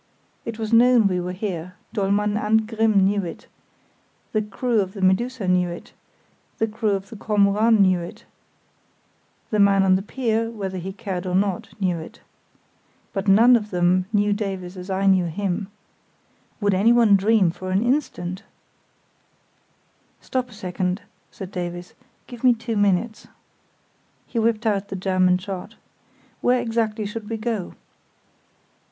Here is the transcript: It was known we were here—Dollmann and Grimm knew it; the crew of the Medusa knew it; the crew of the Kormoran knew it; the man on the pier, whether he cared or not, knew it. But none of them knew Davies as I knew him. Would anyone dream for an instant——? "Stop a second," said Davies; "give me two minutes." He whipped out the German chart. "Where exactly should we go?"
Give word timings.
It 0.45 0.57
was 0.57 0.73
known 0.73 1.05
we 1.05 1.19
were 1.19 1.31
here—Dollmann 1.31 2.35
and 2.35 2.65
Grimm 2.67 3.05
knew 3.05 3.23
it; 3.23 3.45
the 4.31 4.41
crew 4.41 4.79
of 4.81 4.93
the 4.93 5.01
Medusa 5.03 5.47
knew 5.47 5.69
it; 5.69 5.93
the 6.57 6.65
crew 6.65 6.93
of 6.95 7.11
the 7.11 7.15
Kormoran 7.15 7.79
knew 7.83 7.99
it; 7.99 8.25
the 9.51 9.59
man 9.59 9.83
on 9.83 9.95
the 9.95 10.01
pier, 10.01 10.49
whether 10.49 10.79
he 10.79 10.91
cared 10.91 11.27
or 11.27 11.35
not, 11.35 11.79
knew 11.79 11.99
it. 11.99 12.19
But 13.13 13.27
none 13.27 13.55
of 13.55 13.69
them 13.69 14.07
knew 14.11 14.33
Davies 14.33 14.75
as 14.75 14.89
I 14.89 15.05
knew 15.05 15.25
him. 15.25 15.67
Would 16.61 16.73
anyone 16.73 17.15
dream 17.15 17.51
for 17.51 17.69
an 17.69 17.83
instant——? 17.83 18.41
"Stop 20.19 20.49
a 20.49 20.53
second," 20.53 21.03
said 21.29 21.51
Davies; 21.51 21.93
"give 22.25 22.43
me 22.43 22.55
two 22.55 22.75
minutes." 22.75 23.27
He 24.25 24.39
whipped 24.39 24.65
out 24.65 24.87
the 24.87 24.95
German 24.95 25.37
chart. 25.37 25.75
"Where 26.41 26.59
exactly 26.59 27.05
should 27.05 27.29
we 27.29 27.37
go?" 27.37 27.75